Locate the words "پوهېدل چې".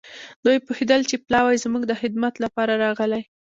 0.65-1.15